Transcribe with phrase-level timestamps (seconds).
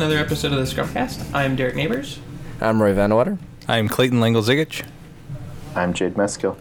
[0.00, 1.22] another episode of the Scrumcast.
[1.34, 2.20] I'm Derek Neighbors.
[2.58, 3.36] I'm Roy van de Water.
[3.68, 4.82] I'm Clayton Lengel-Zigich.
[5.74, 6.56] I'm Jade Meskill.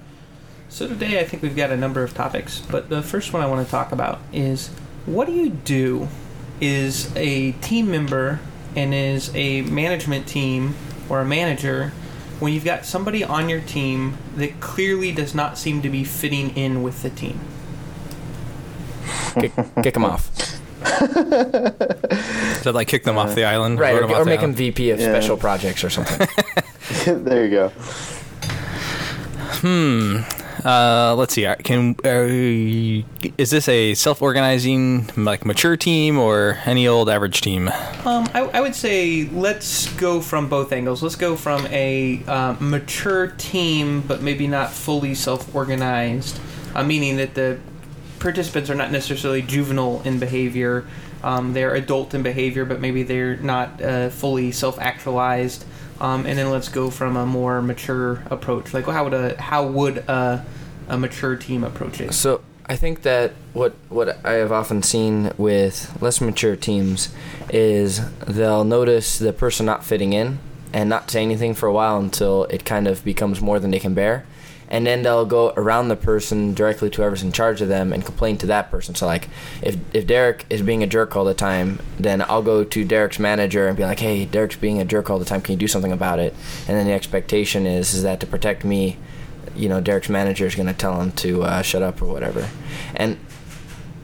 [0.67, 3.45] So today I think we've got a number of topics, but the first one I
[3.45, 4.67] want to talk about is
[5.05, 6.09] what do you do
[6.59, 8.41] is a team member
[8.75, 10.75] and is a management team
[11.07, 11.93] or a manager
[12.41, 16.49] when you've got somebody on your team that clearly does not seem to be fitting
[16.57, 17.39] in with the team?
[19.35, 20.57] Kick, kick him off.
[21.01, 21.09] Is
[22.63, 23.79] that like kick them off the island?
[23.79, 24.53] Right, vote or, or make them?
[24.53, 25.07] VP of Yeah.
[25.11, 26.27] special projects or something.
[27.23, 27.71] there you go.
[29.61, 30.17] Hmm.
[30.63, 31.45] Uh, let's see.
[31.45, 37.69] uh, Can uh, is this a self-organizing, like mature team, or any old average team?
[38.03, 41.01] Um, I, I would say let's go from both angles.
[41.01, 46.39] Let's go from a uh, mature team, but maybe not fully self-organized,
[46.75, 47.57] uh, meaning that the
[48.19, 50.85] participants are not necessarily juvenile in behavior.
[51.23, 55.65] Um, they're adult in behavior, but maybe they're not uh, fully self-actualized.
[55.99, 58.73] Um, and then let's go from a more mature approach.
[58.73, 60.45] Like, how would a how would a,
[60.87, 62.13] a mature team approach it?
[62.13, 67.09] so I think that what what I have often seen with less mature teams
[67.49, 70.39] is they'll notice the person not fitting in
[70.71, 73.79] and not say anything for a while until it kind of becomes more than they
[73.79, 74.25] can bear.
[74.71, 78.05] And then they'll go around the person directly to whoever's in charge of them and
[78.05, 78.93] complain to that person.
[78.93, 79.27] So like,
[79.61, 83.17] if if Derek is being a jerk all the time, then I'll go to Derek's
[83.17, 85.41] manager and be like, "Hey, Derek's being a jerk all the time.
[85.41, 86.35] Can you do something about it?"
[86.67, 88.97] And then the expectation is is that to protect me,
[89.55, 92.47] you know, Derek's manager is going to tell him to uh, shut up or whatever.
[92.95, 93.17] And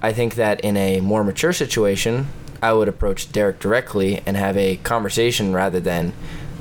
[0.02, 2.28] I think that in a more mature situation,
[2.62, 6.14] I would approach Derek directly and have a conversation rather than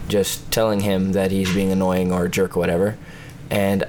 [0.08, 2.98] just telling him that he's being annoying or a jerk or whatever.
[3.54, 3.88] And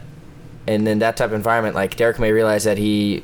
[0.68, 3.24] and in that type of environment, like Derek may realize that he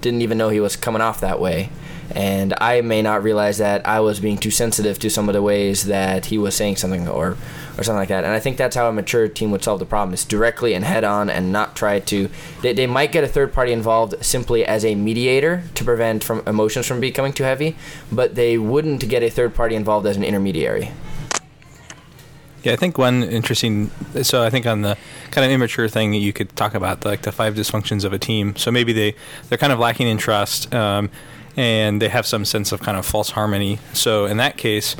[0.00, 1.70] didn't even know he was coming off that way.
[2.10, 5.42] And I may not realize that I was being too sensitive to some of the
[5.42, 7.36] ways that he was saying something or,
[7.76, 8.24] or something like that.
[8.24, 10.84] And I think that's how a mature team would solve the problem is directly and
[10.84, 12.30] head on and not try to.
[12.62, 16.42] They, they might get a third party involved simply as a mediator to prevent from
[16.46, 17.76] emotions from becoming too heavy,
[18.10, 20.92] but they wouldn't get a third party involved as an intermediary.
[22.62, 23.90] Yeah, I think one interesting.
[24.22, 24.96] So I think on the
[25.30, 28.18] kind of immature thing, that you could talk about like the five dysfunctions of a
[28.18, 28.56] team.
[28.56, 29.14] So maybe they
[29.48, 31.10] they're kind of lacking in trust, um,
[31.56, 33.78] and they have some sense of kind of false harmony.
[33.92, 34.96] So in that case,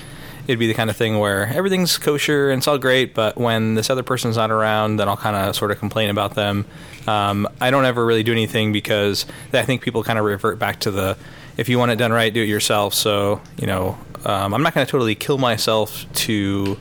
[0.48, 3.74] it'd be the kind of thing where everything's kosher and it's all great, but when
[3.74, 6.64] this other person's not around, then I'll kind of sort of complain about them.
[7.06, 10.80] Um, I don't ever really do anything because I think people kind of revert back
[10.80, 11.16] to the
[11.58, 12.94] if you want it done right, do it yourself.
[12.94, 16.78] So you know, um, I'm not going to totally kill myself to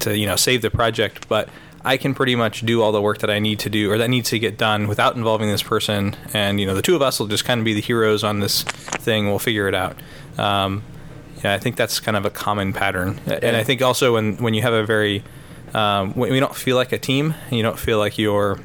[0.00, 1.48] to you know save the project, but
[1.84, 4.10] I can pretty much do all the work that I need to do or that
[4.10, 6.16] needs to get done without involving this person.
[6.34, 8.40] And you know, the two of us will just kind of be the heroes on
[8.40, 9.26] this thing.
[9.28, 9.96] We'll figure it out.
[10.36, 10.82] Um,
[11.44, 13.20] yeah, I think that's kind of a common pattern.
[13.26, 15.22] And I think also when when you have a very
[15.74, 18.58] um, when you don't feel like a team, you don't feel like you're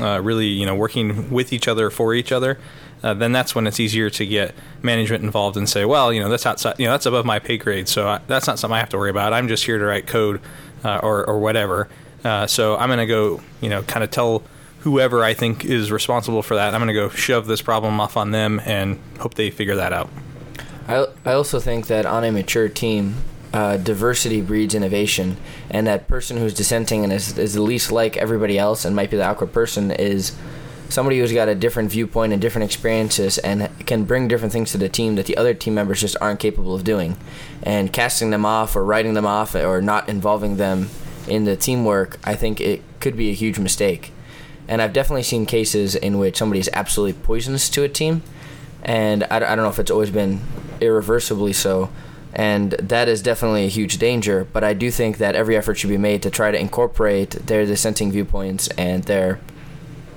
[0.00, 2.58] uh, really you know working with each other for each other.
[3.02, 6.28] Uh, then that's when it's easier to get management involved and say, well, you know,
[6.28, 8.80] that's outside, you know, that's above my pay grade, so I, that's not something I
[8.80, 9.32] have to worry about.
[9.32, 10.40] I'm just here to write code
[10.84, 11.88] uh, or or whatever.
[12.24, 14.42] Uh, so I'm going to go, you know, kind of tell
[14.80, 16.74] whoever I think is responsible for that.
[16.74, 19.92] I'm going to go shove this problem off on them and hope they figure that
[19.92, 20.10] out.
[20.88, 23.16] I, I also think that on a mature team,
[23.52, 25.36] uh, diversity breeds innovation,
[25.70, 29.10] and that person who's dissenting and is, is the least like everybody else and might
[29.10, 30.36] be the awkward person is
[30.90, 34.78] somebody who's got a different viewpoint and different experiences and can bring different things to
[34.78, 37.16] the team that the other team members just aren't capable of doing.
[37.62, 40.90] And casting them off or writing them off or not involving them
[41.26, 44.12] in the teamwork, I think it could be a huge mistake.
[44.68, 48.22] And I've definitely seen cases in which somebody is absolutely poisonous to a team,
[48.82, 50.40] and I, I don't know if it's always been
[50.80, 51.90] irreversibly so.
[52.32, 55.90] And that is definitely a huge danger, but I do think that every effort should
[55.90, 59.40] be made to try to incorporate their dissenting viewpoints and their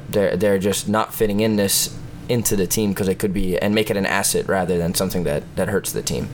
[0.09, 1.97] they're they're just not fitting in this
[2.29, 5.23] into the team because it could be and make it an asset rather than something
[5.23, 6.29] that that hurts the team.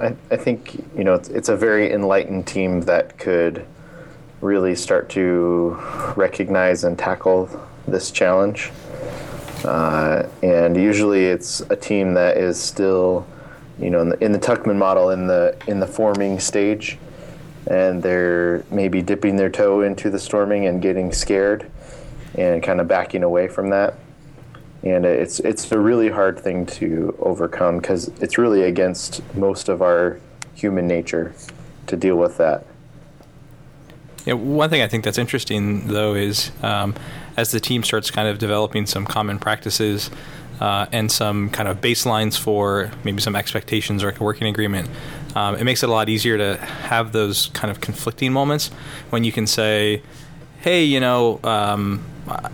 [0.00, 3.66] I, I think you know it's, it's a very enlightened team that could
[4.40, 5.78] really start to
[6.16, 7.48] recognize and tackle
[7.86, 8.70] this challenge.
[9.64, 13.26] Uh, and usually, it's a team that is still,
[13.78, 16.98] you know, in the, in the Tuckman model, in the in the forming stage,
[17.66, 21.70] and they're maybe dipping their toe into the storming and getting scared,
[22.36, 23.94] and kind of backing away from that.
[24.82, 29.82] And it's it's a really hard thing to overcome because it's really against most of
[29.82, 30.20] our
[30.54, 31.34] human nature
[31.86, 32.66] to deal with that.
[34.24, 36.94] Yeah, one thing I think that's interesting though is um,
[37.36, 40.10] as the team starts kind of developing some common practices,
[40.60, 44.88] uh, and some kind of baselines for maybe some expectations or a working agreement,
[45.34, 48.68] um, it makes it a lot easier to have those kind of conflicting moments
[49.10, 50.02] when you can say,
[50.60, 52.02] hey, you know, um,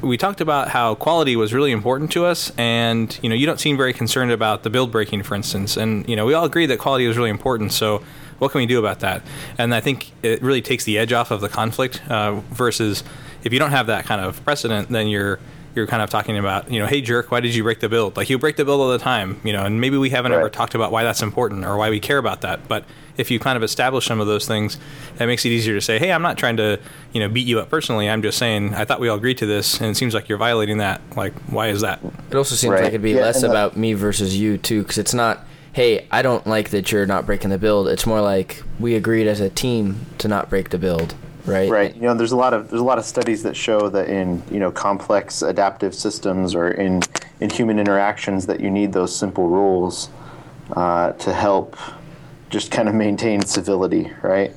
[0.03, 3.61] we talked about how quality was really important to us, and you know, you don't
[3.61, 5.77] seem very concerned about the build breaking, for instance.
[5.77, 7.73] And you know, we all agree that quality is really important.
[7.73, 8.03] So,
[8.39, 9.23] what can we do about that?
[9.59, 12.03] And I think it really takes the edge off of the conflict.
[12.11, 13.05] Uh, versus
[13.45, 15.39] if you don't have that kind of precedent, then you're
[15.75, 18.17] you're kind of talking about, you know, hey jerk, why did you break the build?
[18.17, 20.39] Like you break the build all the time, you know, and maybe we haven't Right.
[20.39, 22.69] ever talked about why that's important or why we care about that.
[22.69, 22.85] But
[23.17, 24.79] if you kind of establish some of those things,
[25.17, 26.79] that makes it easier to say, hey, I'm not trying to,
[27.13, 28.09] you know, beat you up personally.
[28.09, 30.39] I'm just saying I thought we all agreed to this, and it seems like you're
[30.39, 31.01] violating that.
[31.17, 32.01] Like, why is that?
[32.31, 32.81] It also seems Right.
[32.85, 35.47] like it'd be Yeah, less the- about me versus you too, because it's not.
[35.75, 37.89] Hey, I don't like that you're not breaking the build.
[37.89, 41.15] It's more like we agreed as a team to not break the build,
[41.47, 41.71] right?
[41.71, 41.95] Right.
[41.95, 44.43] You know, there's a lot of there's a lot of studies that show that in
[44.51, 47.03] you know complex adaptive systems or in
[47.41, 50.09] in human interactions that you need those simple rules
[50.77, 51.77] uh, to help
[52.51, 54.53] just kind of maintain civility, right?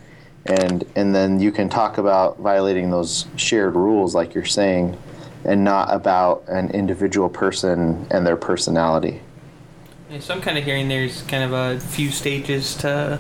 [0.46, 4.98] And and then you can talk about violating those shared rules, like you're saying,
[5.44, 9.22] and not about an individual person and their personality.
[10.10, 13.20] Yeah, so I'm kind of hearing there's kind of a few stages to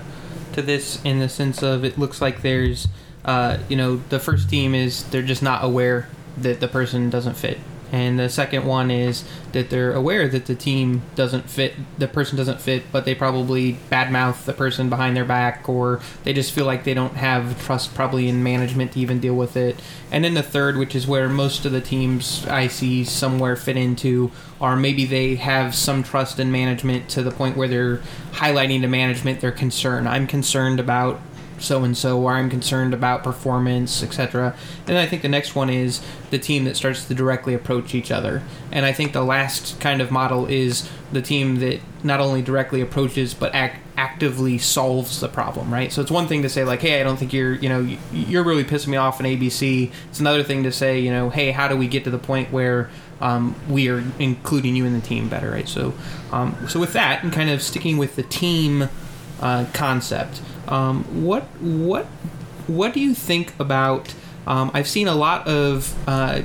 [0.53, 2.87] to this in the sense of it looks like there's
[3.25, 6.07] uh, you know the first team is they're just not aware
[6.37, 7.59] that the person doesn't fit.
[7.91, 12.35] And the second one is that they're aware that the team doesn't fit the person
[12.35, 16.65] doesn't fit but they probably badmouth the person behind their back or they just feel
[16.65, 19.79] like they don't have trust probably in management to even deal with it.
[20.11, 23.77] And then the third which is where most of the teams i see somewhere fit
[23.77, 27.97] into are maybe they have some trust in management to the point where they're
[28.31, 30.07] highlighting to management their concern.
[30.07, 31.21] I'm concerned about
[31.59, 34.55] so and so, or I'm concerned about performance, etc.
[34.87, 38.11] And I think the next one is the team that starts to directly approach each
[38.11, 38.41] other.
[38.71, 42.81] And I think the last kind of model is the team that not only directly
[42.81, 45.91] approaches but act- actively solves the problem, right?
[45.91, 48.43] So it's one thing to say like, "Hey, I don't think you're, you know, you're
[48.43, 51.67] really pissing me off in ABC." It's another thing to say, you know, "Hey, how
[51.67, 52.89] do we get to the point where
[53.21, 55.93] um, we are including you in the team better, right?" So,
[56.31, 58.89] um, so with that, and kind of sticking with the team
[59.41, 60.41] uh, concept.
[60.67, 62.05] Um, what what
[62.67, 64.13] what do you think about?
[64.47, 66.41] Um, I've seen a lot of uh,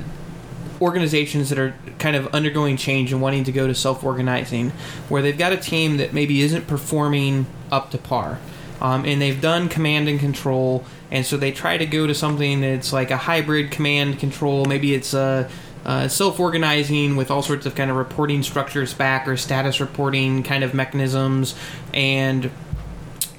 [0.79, 4.71] organizations that are kind of undergoing change and wanting to go to self-organizing,
[5.09, 8.39] where they've got a team that maybe isn't performing up to par,
[8.81, 12.61] um, and they've done command and control, and so they try to go to something
[12.61, 14.65] that's like a hybrid command control.
[14.65, 15.49] Maybe it's a
[15.85, 20.63] uh, self-organizing with all sorts of kind of reporting structures back or status reporting kind
[20.63, 21.55] of mechanisms
[21.93, 22.51] and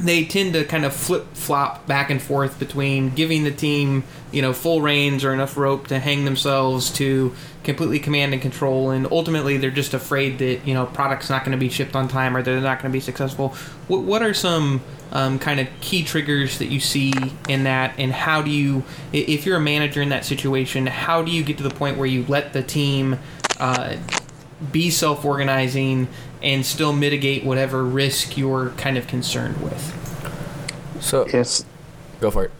[0.02, 4.42] they tend to kind of flip flop back and forth between giving the team you
[4.42, 9.06] know full reins or enough rope to hang themselves to completely command and control and
[9.12, 12.36] ultimately they're just afraid that you know product's not going to be shipped on time
[12.36, 13.50] or they're not going to be successful.
[13.88, 14.82] What, what are some
[15.12, 17.12] um, kind of key triggers that you see
[17.48, 18.82] in that and how do you
[19.12, 22.06] if you're a manager in that situation how do you get to the point where
[22.06, 23.18] you let the team
[23.60, 23.96] uh,
[24.72, 26.08] be self-organizing
[26.42, 29.98] and still mitigate whatever risk you're kind of concerned with.
[31.00, 31.64] So Yes.
[32.20, 32.50] go for it.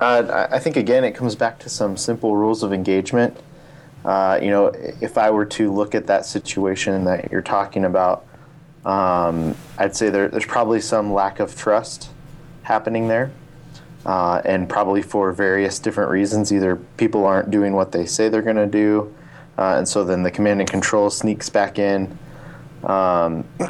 [0.00, 3.36] Uh, I I think again, it comes back to some simple rules of engagement.
[4.04, 4.68] Uh, you know,
[5.02, 8.24] if I were to look at that situation that you're talking about,
[8.86, 12.08] um, I'd say there, there's probably some lack of trust
[12.62, 13.30] happening there,
[14.06, 16.50] uh, and probably for various different reasons.
[16.50, 19.14] Either people aren't doing what they say they're going to do,
[19.58, 22.16] uh, and so then the command and control sneaks back in.
[22.84, 23.44] Um,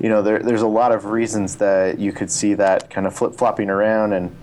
[0.00, 3.14] you know, there, there's a lot of reasons that you could see that kind of
[3.14, 4.34] flip flopping around and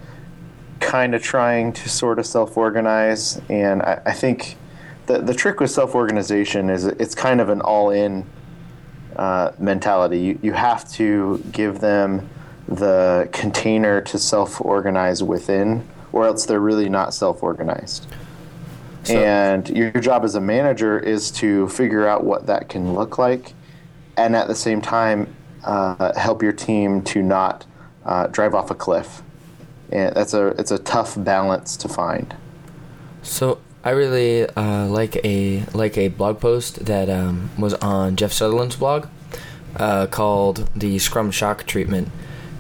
[0.80, 3.42] kind of trying to sort of self organize.
[3.50, 4.58] And I, I think
[5.06, 8.26] the, the trick with self organization is it's kind of an all in
[9.16, 10.20] uh, mentality.
[10.20, 12.30] You, you have to give them
[12.68, 18.08] the container to self organize within, or else they're really not self organized.
[19.04, 23.18] So- and your job as a manager is to figure out what that can look
[23.18, 23.54] like,
[24.18, 27.66] and at the same time, uh, help your team to not
[28.06, 29.22] uh, drive off a cliff.
[29.92, 32.36] And that's a it's a tough balance to find.
[33.22, 38.34] So I really uh, like a like a blog post that um, was on Jeff
[38.34, 39.08] Sutherland's blog
[39.76, 42.10] uh, called the Scrum Shock Treatment,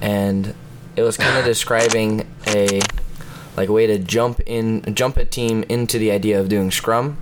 [0.01, 0.53] and
[0.95, 2.79] it was kind of describing a
[3.57, 7.17] like way to jump in jump a team into the idea of doing Scrum.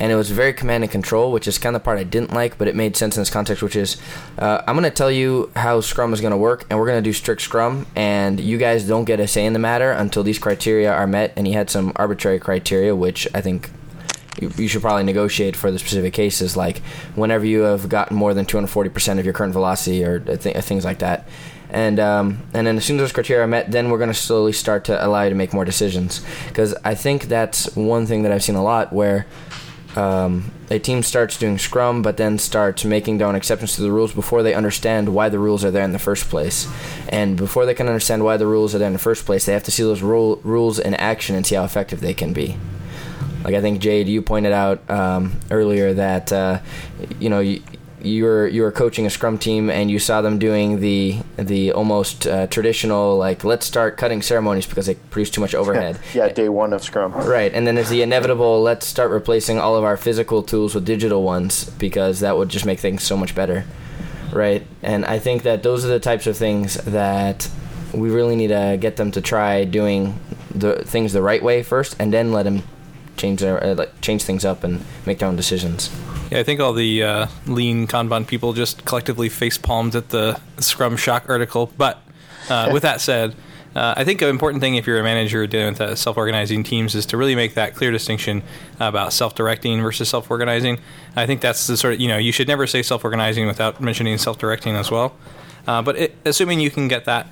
[0.00, 2.32] And it was very command and control, which is kind of the part I didn't
[2.32, 3.62] like, but it made sense in this context.
[3.62, 3.98] Which is,
[4.38, 7.02] uh, I'm going to tell you how Scrum is going to work, and we're going
[7.02, 10.22] to do strict Scrum, and you guys don't get a say in the matter until
[10.22, 11.34] these criteria are met.
[11.36, 13.70] And he had some arbitrary criteria, which I think
[14.40, 16.78] you, should probably negotiate for the specific cases, like
[17.14, 21.00] whenever you have gotten more than 240% of your current velocity or th- things like
[21.00, 21.28] that.
[21.72, 24.14] And um, and then as soon as those criteria are met, then we're going to
[24.14, 26.20] slowly start to allow you to make more decisions.
[26.48, 29.26] Because I think that's one thing that I've seen a lot where
[29.96, 33.90] um, a team starts doing scrum but then starts making their own exceptions to the
[33.90, 36.68] rules before they understand why the rules are there in the first place.
[37.08, 39.52] And before they can understand why the rules are there in the first place they
[39.52, 42.56] have to see those rule, rules in action and see how effective they can be.
[43.44, 46.60] Like i think jade you pointed out um, earlier that uh,
[47.18, 47.62] you know you,
[48.02, 51.72] you were you were coaching a scrum team and you saw them doing the the
[51.72, 55.98] almost uh, traditional like let's start cutting ceremonies because they produce too much overhead.
[56.14, 57.12] yeah, day one of Scrum.
[57.12, 60.84] Right, and then there's the inevitable let's start replacing all of our physical tools with
[60.84, 63.64] digital ones because that would just make things so much better.
[64.32, 67.48] Right, and I think that those are the types of things that
[67.92, 70.18] we really need to get them to try doing
[70.54, 72.62] the things the right way first, and then let them
[73.20, 75.90] change their uh, like, change things up and make their own decisions.
[76.30, 80.40] Yeah, I think all the uh, lean Kanban people just collectively face palmed at the
[80.58, 81.72] Scrum Shock article.
[81.76, 82.02] But
[82.48, 83.34] uh, with that said,
[83.74, 86.94] uh, I think an important thing if you're a manager dealing with uh, self-organizing teams
[86.94, 88.42] is to really make that clear distinction
[88.80, 90.78] about self-directing versus self-organizing.
[91.14, 94.18] I think that's the sort of you know you should never say self-organizing without mentioning
[94.18, 95.14] self-directing as well.
[95.66, 97.28] Uh, but it, assuming you can get that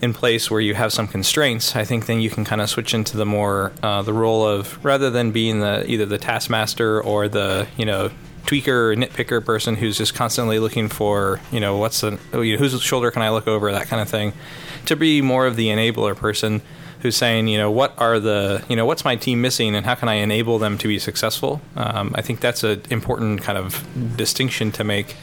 [0.00, 2.94] in place where you have some constraints, I think then you can kind of switch
[2.94, 7.28] into the more uh, the role of rather than being the either the taskmaster or
[7.28, 8.10] the you know
[8.44, 12.58] tweaker or nitpicker person who's just constantly looking for you know what's the you know,
[12.58, 14.32] whose shoulder can I look over that kind of thing,
[14.86, 16.62] to be more of the enabler person
[17.00, 19.94] who's saying you know what are the you know what's my team missing and how
[19.94, 21.60] can I enable them to be successful.
[21.76, 23.86] Um, I think that's an important kind of
[24.16, 25.16] distinction to make,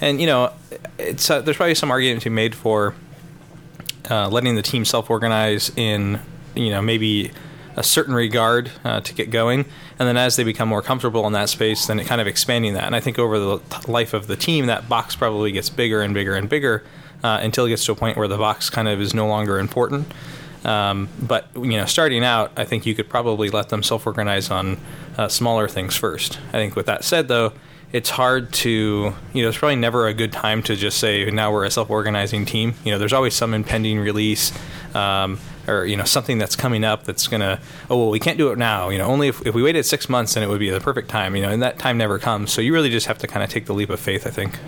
[0.00, 0.52] and you know
[0.98, 2.94] it's uh, there's probably some argument to be made for
[4.10, 6.20] uh, letting the team self-organize in
[6.54, 7.30] you know maybe
[7.76, 9.60] a certain regard uh, to get going,
[9.98, 12.74] and then as they become more comfortable in that space, then it kind of expanding
[12.74, 12.84] that.
[12.84, 16.12] And I think over the life of the team, that box probably gets bigger and
[16.12, 16.84] bigger and bigger
[17.22, 19.58] uh, until it gets to a point where the box kind of is no longer
[19.58, 20.12] important.
[20.64, 24.78] Um, but you know, starting out, I think you could probably let them self-organize on
[25.16, 26.38] uh, smaller things first.
[26.48, 27.52] I think with that said, though,
[27.92, 31.52] it's hard to you know it's probably never a good time to just say now
[31.52, 32.74] we're a self-organizing team.
[32.84, 34.52] You know, there's always some impending release.
[34.94, 38.50] Um, or you know something that's coming up that's gonna oh well we can't do
[38.50, 40.68] it now you know only if, if we waited six months then it would be
[40.70, 43.16] the perfect time you know and that time never comes so you really just have
[43.16, 44.58] to kind of take the leap of faith i think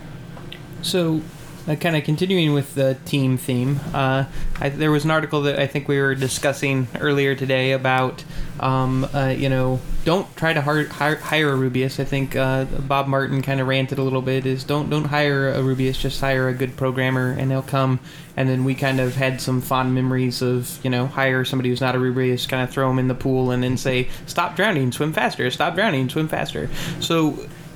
[0.82, 1.20] So,
[1.66, 4.24] uh, kind of continuing with the team theme, uh,
[4.60, 8.22] I, there was an article that I think we were discussing earlier today about,
[8.60, 11.98] um, uh, you know, don't try to hire, hire, hire a Rubyist.
[11.98, 14.44] I think uh, Bob Martin kind of ranted a little bit.
[14.44, 18.00] Is don't don't hire a Rubyist, just hire a good programmer, and they'll come.
[18.36, 21.80] And then we kind of had some fond memories of you know hire somebody who's
[21.80, 24.92] not a Rubyist, kind of throw them in the pool, and then say stop drowning,
[24.92, 26.68] swim faster, stop drowning, swim faster.
[27.00, 27.30] So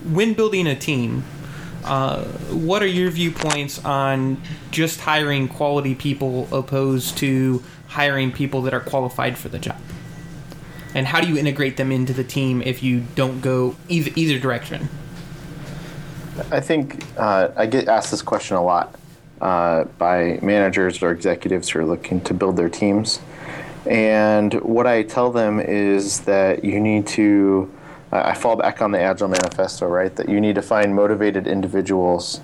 [0.04, 1.24] when building a team,
[1.84, 8.74] uh, what are your viewpoints on just hiring quality people opposed to hiring people that
[8.74, 9.80] are qualified for the job?
[10.94, 14.38] And how do you integrate them into the team if you don't go either, either
[14.38, 14.88] direction?
[16.50, 18.94] I think uh, I get asked this question a lot
[19.40, 23.20] uh, by managers or executives who are looking to build their teams.
[23.86, 27.72] And what I tell them is that you need to,
[28.10, 30.14] I fall back on the Agile Manifesto, right?
[30.16, 32.40] That you need to find motivated individuals.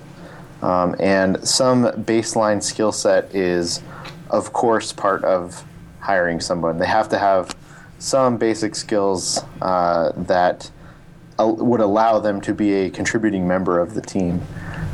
[0.61, 3.81] Um, and some baseline skill set is,
[4.29, 5.63] of course, part of
[5.99, 6.77] hiring someone.
[6.77, 7.55] They have to have
[7.97, 10.69] some basic skills uh, that
[11.39, 14.41] al- would allow them to be a contributing member of the team.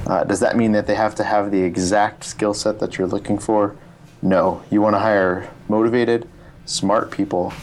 [0.07, 3.07] Uh, does that mean that they have to have the exact skill set that you're
[3.07, 3.75] looking for?
[4.21, 4.63] No.
[4.69, 6.27] You want to hire motivated,
[6.65, 7.53] smart people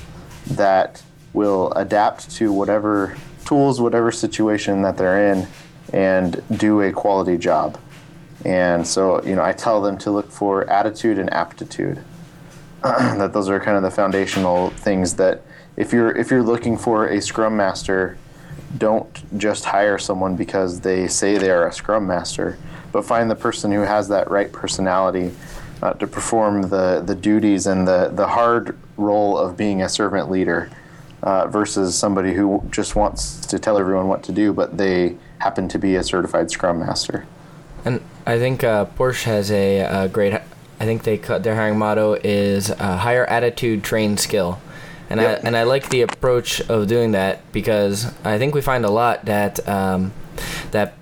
[0.47, 5.47] that will adapt to whatever tools, whatever situation that they're in,
[5.93, 7.79] and do a quality job.
[8.45, 12.03] And so, you know, I tell them to look for attitude and aptitude.
[12.83, 15.43] that those are kind of the foundational things that
[15.77, 18.17] if you're if you're looking for a scrum master
[18.77, 22.57] don't just hire someone because they say they are a scrum master
[22.93, 25.33] but find the person who has that right personality
[25.83, 30.31] uh, to perform the the duties and the the hard role of being a servant
[30.31, 30.71] leader
[31.23, 35.69] uh, versus somebody who just wants to tell everyone what to do but they happen
[35.69, 37.27] to be a certified scrum master
[37.85, 40.35] And I think uh, Porsche has a, a great.
[40.35, 44.59] I think they cut their hiring motto is uh, higher attitude, train skill,
[45.09, 45.45] and Yep.
[45.45, 48.91] I and I like the approach of doing that because I think we find a
[48.91, 50.13] lot that um,
[50.73, 50.95] that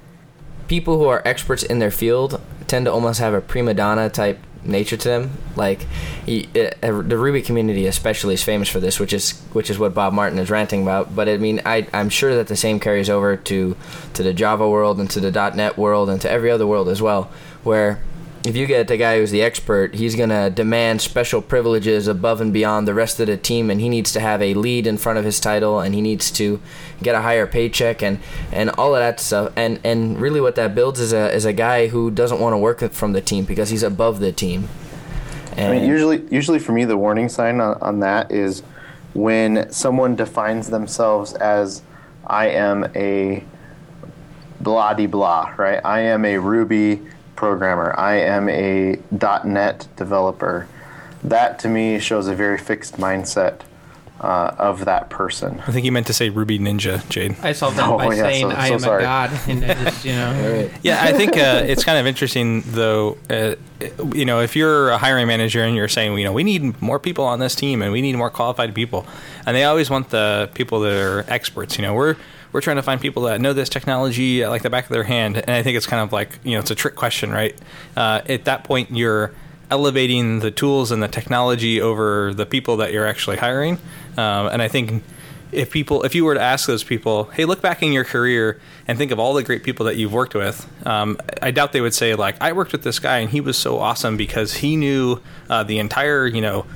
[0.68, 4.38] people who are experts in their field tend to almost have a prima donna type
[4.68, 5.30] nature to them.
[5.56, 5.86] Like
[6.24, 6.70] he, uh,
[7.02, 10.38] the Ruby community, especially, is famous for this, which is which is what Bob Martin
[10.38, 11.14] is ranting about.
[11.14, 13.76] But I mean, I I'm sure that the same carries over to
[14.14, 17.00] to the Java world and to the .NET world and to every other world as
[17.00, 17.30] well,
[17.62, 18.00] where
[18.46, 22.40] if you get the guy who's the expert, he's going to demand special privileges above
[22.40, 24.96] and beyond the rest of the team, and he needs to have a lead in
[24.96, 26.60] front of his title, and he needs to
[27.02, 28.18] get a higher paycheck, and,
[28.52, 29.52] and all of that stuff.
[29.56, 32.58] And and really, what that builds is a is a guy who doesn't want to
[32.58, 34.68] work from the team because he's above the team.
[35.56, 38.62] I mean, usually, usually for me, the warning sign on, on that is
[39.14, 41.82] when someone defines themselves as
[42.26, 43.42] I am a
[44.60, 45.80] blah de blah, right?
[45.84, 47.00] I am a Ruby
[47.36, 47.94] programmer.
[47.98, 48.98] I am a
[49.44, 50.66] .NET developer.
[51.22, 53.60] That to me shows a very fixed mindset
[54.20, 55.60] uh, of that person.
[55.66, 57.36] I think you meant to say Ruby Ninja, Jade.
[57.42, 59.02] I solved that Oh, by yeah, saying so- I so am sorry.
[59.02, 60.70] a god, and I just, you know.
[60.82, 63.18] Yeah, I think uh, it's kind of interesting, though.
[63.28, 63.56] Uh,
[64.14, 66.98] you know, if you're a hiring manager and you're saying, you know, we need more
[66.98, 69.06] people on this team and we need more qualified people,
[69.44, 71.76] and they always want the people that are experts.
[71.78, 72.16] You know, we're
[72.52, 75.36] we're trying to find people that know this technology like the back of their hand,
[75.36, 77.54] and I think it's kind of like you know, it's a trick question, right?
[77.96, 79.32] Uh, at that point, you're
[79.70, 83.78] elevating the tools and the technology over the people that you're actually hiring,
[84.16, 85.02] um, and I think
[85.52, 88.60] if people if you were to ask those people hey look back in your career
[88.88, 91.80] and think of all the great people that you've worked with um, i doubt they
[91.80, 94.76] would say like i worked with this guy and he was so awesome because he
[94.76, 96.66] knew uh, the entire you know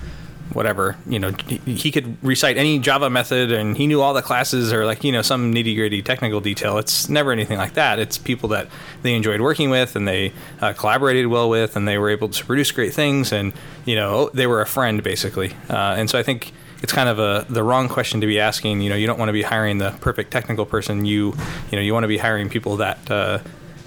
[0.52, 1.30] whatever you know
[1.64, 5.12] he, could recite any java method and he knew all the classes or like you
[5.12, 8.69] know some nitty gritty technical detail it's never anything like that it's people that
[9.02, 12.45] they enjoyed working with and they uh, collaborated well with and they were able to
[12.45, 13.52] produce great things and
[13.85, 16.52] you know they were a friend basically uh, and so i think
[16.83, 18.80] it's kind of a the wrong question to be asking.
[18.80, 21.04] You know, you don't want to be hiring the perfect technical person.
[21.04, 21.35] You
[21.71, 23.40] you know you want to be hiring people that uh,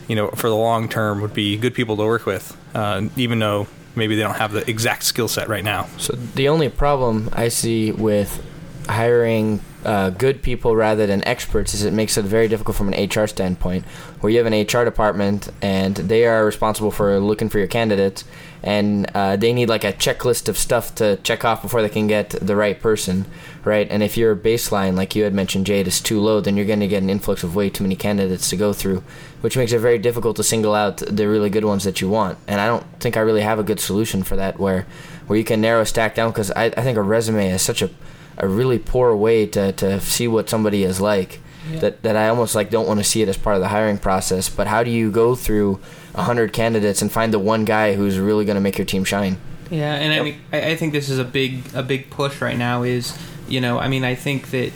[0.07, 3.39] you know for the long term would be good people to work with, uh, even
[3.39, 5.87] though maybe they don't have the exact skill set right now.
[5.97, 8.43] So the only problem I see with
[8.87, 13.09] hiring uh, good people rather than experts is it makes it very difficult from an
[13.09, 13.85] HR standpoint,
[14.21, 18.23] where you have an HR department and they are responsible for looking for your candidates,
[18.63, 22.07] and uh, they need like a checklist of stuff to check off before they can
[22.07, 23.25] get the right person,
[23.65, 23.87] right?
[23.89, 26.79] And if your baseline, like you had mentioned, Jade, is too low, then you're going
[26.79, 29.03] to get an influx of way too many candidates to go through,
[29.41, 32.37] which makes it very difficult to single out the really good ones that you want.
[32.47, 34.87] And I don't think I really have a good solution for that, where
[35.27, 37.89] where you can narrow stack down because I, I think a resume is such a
[38.37, 41.39] a really poor way to, to see what somebody is like
[41.79, 43.97] that, that I almost like don't want to see it as part of the hiring
[43.97, 44.49] process.
[44.49, 45.79] But how do you go through
[46.13, 49.03] a hundred candidates and find the one guy who's really going to make your team
[49.03, 49.37] shine?
[49.69, 52.57] Yeah, and I mean, I, I think this is a big a big push right
[52.57, 52.83] now.
[52.83, 54.71] Is you know, I mean, I think that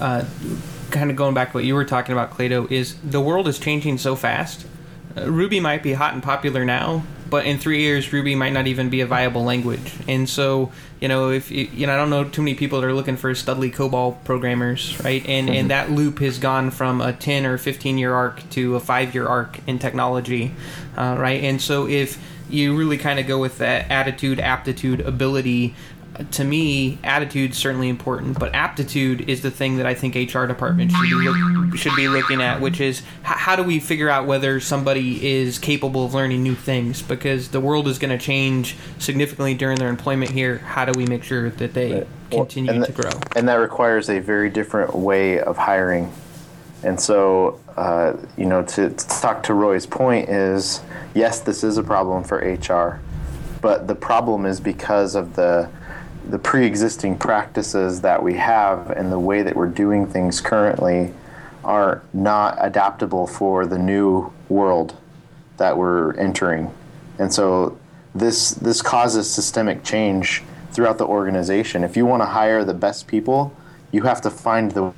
[0.00, 0.24] uh,
[0.90, 3.58] kind of going back to what you were talking about, Clado, is the world is
[3.58, 4.66] changing so fast.
[5.16, 8.66] Uh, Ruby might be hot and popular now, but in three years, Ruby might not
[8.66, 9.94] even be a viable language.
[10.06, 12.86] And so, you know, if you you know, I don't know too many people that
[12.86, 15.26] are looking for Studley COBOL programmers, right?
[15.26, 18.80] And and that loop has gone from a ten or fifteen year arc to a
[18.80, 20.54] five year arc in technology,
[20.94, 21.42] uh, right?
[21.42, 25.74] And so if you really kind of go with that attitude, aptitude, ability.
[26.32, 30.94] To me, attitude's certainly important, but aptitude is the thing that I think HR departments
[30.94, 34.26] should be look, should be looking at, which is h- how do we figure out
[34.26, 37.00] whether somebody is capable of learning new things?
[37.00, 40.58] Because the world is going to change significantly during their employment here.
[40.58, 42.06] How do we make sure that they Right.
[42.30, 43.10] Continue to grow?
[43.36, 46.12] And that requires a very different way of hiring.
[46.82, 50.80] And so, uh, you know, to, to talk to Roy's point is
[51.14, 53.00] yes, this is a problem for HR,
[53.60, 55.68] but the problem is because of the
[56.28, 61.12] the pre-existing practices that we have and the way that we're doing things currently
[61.64, 64.96] are not adaptable for the new world
[65.56, 66.72] that we're entering.
[67.18, 67.78] And so
[68.14, 71.84] this this causes systemic change throughout the organization.
[71.84, 73.54] If you want to hire the best people,
[73.90, 74.92] you have to find the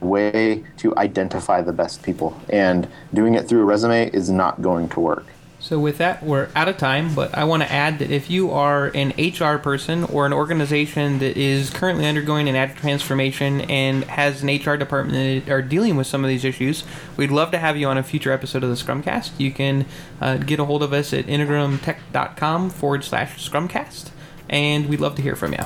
[0.00, 2.40] way to identify the best people.
[2.48, 5.26] And doing it through a resume is not going to work.
[5.60, 7.14] So with that, we're out of time.
[7.14, 11.18] But I want to add that if you are an HR person or an organization
[11.18, 15.96] that is currently undergoing an agile transformation and has an HR department that are dealing
[15.96, 16.82] with some of these issues,
[17.16, 19.32] we'd love to have you on a future episode of the Scrumcast.
[19.38, 19.86] You can
[20.20, 24.10] uh, get a hold of us at integrumtech.com forward slash scrumcast,
[24.48, 25.64] and we'd love to hear from you.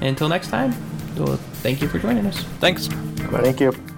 [0.00, 0.74] Until next time,
[1.16, 2.42] well, thank you for joining us.
[2.58, 2.88] Thanks.
[2.88, 3.91] Thank you.